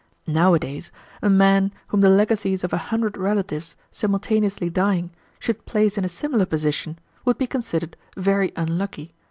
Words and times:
Nowadays 0.25 0.91
a 1.21 1.29
man 1.29 1.71
whom 1.89 2.01
the 2.01 2.09
legacies 2.09 2.63
of 2.63 2.73
a 2.73 2.77
hundred 2.89 3.17
relatives, 3.17 3.75
simultaneously 3.91 4.67
dying, 4.67 5.11
should 5.37 5.67
place 5.67 5.95
in 5.95 6.03
a 6.03 6.09
similar 6.09 6.47
position, 6.47 6.97
would 7.23 7.37
be 7.37 7.45
considered 7.45 7.95
very 8.17 8.51
unlucky. 8.55 9.13